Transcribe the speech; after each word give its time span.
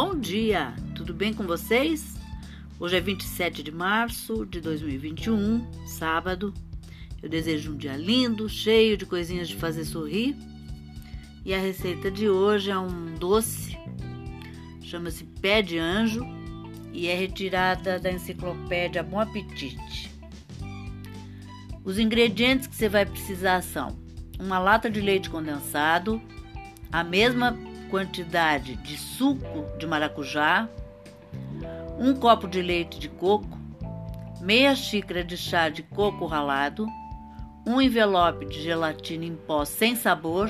Bom 0.00 0.14
dia, 0.14 0.76
tudo 0.94 1.12
bem 1.12 1.34
com 1.34 1.44
vocês? 1.44 2.14
Hoje 2.78 2.96
é 2.96 3.00
27 3.00 3.64
de 3.64 3.72
março 3.72 4.46
de 4.46 4.60
2021, 4.60 5.66
sábado. 5.88 6.54
Eu 7.20 7.28
desejo 7.28 7.72
um 7.72 7.76
dia 7.76 7.96
lindo, 7.96 8.48
cheio 8.48 8.96
de 8.96 9.04
coisinhas 9.04 9.48
de 9.48 9.56
fazer 9.56 9.84
sorrir. 9.84 10.36
E 11.44 11.52
a 11.52 11.58
receita 11.58 12.12
de 12.12 12.28
hoje 12.28 12.70
é 12.70 12.78
um 12.78 13.16
doce, 13.16 13.76
chama-se 14.82 15.24
Pé 15.24 15.62
de 15.62 15.80
Anjo 15.80 16.24
e 16.92 17.08
é 17.08 17.16
retirada 17.16 17.98
da 17.98 18.12
enciclopédia 18.12 19.02
Bom 19.02 19.18
Apetite. 19.18 20.12
Os 21.82 21.98
ingredientes 21.98 22.68
que 22.68 22.76
você 22.76 22.88
vai 22.88 23.04
precisar 23.04 23.64
são 23.64 23.98
uma 24.38 24.60
lata 24.60 24.88
de 24.88 25.00
leite 25.00 25.28
condensado, 25.28 26.22
a 26.92 27.02
mesma 27.02 27.58
quantidade 27.88 28.76
de 28.76 28.96
suco 28.96 29.66
de 29.78 29.86
maracujá, 29.86 30.68
um 31.98 32.14
copo 32.14 32.46
de 32.46 32.62
leite 32.62 32.98
de 32.98 33.08
coco, 33.08 33.58
meia 34.40 34.74
xícara 34.74 35.24
de 35.24 35.36
chá 35.36 35.68
de 35.68 35.82
coco 35.82 36.26
ralado, 36.26 36.86
um 37.66 37.80
envelope 37.80 38.46
de 38.46 38.62
gelatina 38.62 39.24
em 39.24 39.34
pó 39.34 39.64
sem 39.64 39.96
sabor, 39.96 40.48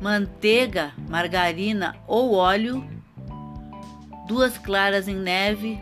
manteiga, 0.00 0.92
margarina 1.08 1.96
ou 2.06 2.34
óleo, 2.34 2.86
duas 4.26 4.58
claras 4.58 5.08
em 5.08 5.16
neve 5.16 5.80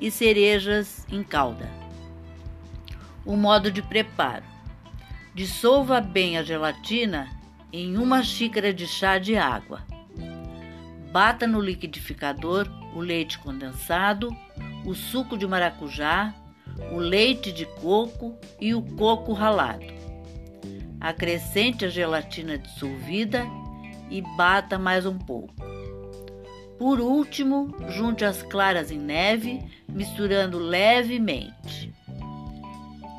e 0.00 0.10
cerejas 0.10 1.06
em 1.10 1.22
calda. 1.22 1.70
O 3.24 3.36
modo 3.36 3.70
de 3.70 3.82
preparo: 3.82 4.44
dissolva 5.34 6.00
bem 6.00 6.36
a 6.36 6.42
gelatina 6.42 7.28
em 7.72 7.96
uma 7.96 8.22
xícara 8.22 8.72
de 8.72 8.86
chá 8.86 9.18
de 9.18 9.36
água. 9.36 9.91
Bata 11.12 11.46
no 11.46 11.60
liquidificador 11.60 12.66
o 12.94 13.00
leite 13.00 13.38
condensado, 13.38 14.34
o 14.82 14.94
suco 14.94 15.36
de 15.36 15.46
maracujá, 15.46 16.34
o 16.90 16.96
leite 16.96 17.52
de 17.52 17.66
coco 17.66 18.34
e 18.58 18.74
o 18.74 18.80
coco 18.80 19.34
ralado. 19.34 19.84
Acrescente 20.98 21.84
a 21.84 21.90
gelatina 21.90 22.56
dissolvida 22.56 23.44
e 24.10 24.22
bata 24.38 24.78
mais 24.78 25.04
um 25.04 25.18
pouco. 25.18 25.54
Por 26.78 26.98
último, 26.98 27.76
junte 27.90 28.24
as 28.24 28.42
claras 28.42 28.90
em 28.90 28.98
neve, 28.98 29.62
misturando 29.86 30.58
levemente. 30.58 31.92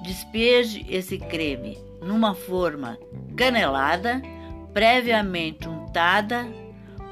Despeje 0.03 0.83
esse 0.89 1.19
creme 1.19 1.78
numa 2.02 2.33
forma 2.33 2.97
canelada, 3.38 4.19
previamente 4.73 5.67
untada 5.67 6.62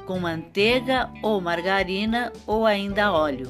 com 0.06 0.18
manteiga 0.18 1.10
ou 1.22 1.40
margarina 1.40 2.32
ou 2.46 2.66
ainda 2.66 3.12
óleo. 3.12 3.48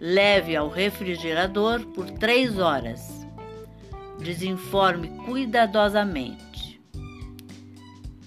Leve 0.00 0.54
ao 0.54 0.68
refrigerador 0.68 1.84
por 1.86 2.10
3 2.10 2.58
horas. 2.58 3.26
Desenforme 4.18 5.08
cuidadosamente. 5.24 6.80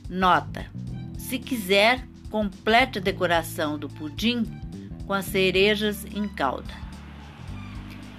Nota: 0.09 0.65
se 1.17 1.37
quiser, 1.37 2.07
complete 2.31 2.97
a 2.97 3.01
decoração 3.01 3.77
do 3.77 3.87
pudim 3.87 4.43
com 5.05 5.13
as 5.13 5.25
cerejas 5.25 6.05
em 6.05 6.27
calda. 6.27 6.73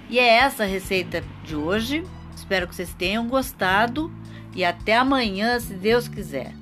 E 0.09 0.19
é 0.19 0.27
essa 0.27 0.63
a 0.63 0.67
receita 0.67 1.23
de 1.43 1.55
hoje. 1.55 2.03
Espero 2.35 2.67
que 2.67 2.75
vocês 2.75 2.93
tenham 2.93 3.27
gostado 3.27 4.11
e 4.53 4.65
até 4.65 4.97
amanhã, 4.97 5.59
se 5.59 5.73
Deus 5.73 6.07
quiser. 6.07 6.60